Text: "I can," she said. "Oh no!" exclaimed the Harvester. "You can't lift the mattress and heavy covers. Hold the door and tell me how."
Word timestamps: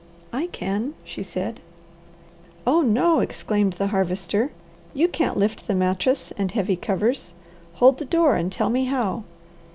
"I 0.33 0.47
can," 0.47 0.95
she 1.03 1.21
said. 1.21 1.59
"Oh 2.65 2.81
no!" 2.81 3.19
exclaimed 3.19 3.73
the 3.73 3.89
Harvester. 3.93 4.49
"You 4.95 5.07
can't 5.07 5.37
lift 5.37 5.67
the 5.67 5.75
mattress 5.75 6.31
and 6.39 6.49
heavy 6.51 6.75
covers. 6.75 7.33
Hold 7.75 7.99
the 7.99 8.05
door 8.05 8.35
and 8.35 8.51
tell 8.51 8.71
me 8.71 8.85
how." 8.85 9.25